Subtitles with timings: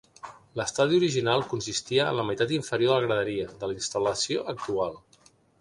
[0.59, 4.99] L'estadi original consistia en la meitat inferior de la graderia de la instal·lació actual.